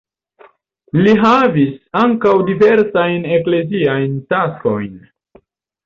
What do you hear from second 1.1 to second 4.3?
havis ankaŭ diversajn ekleziajn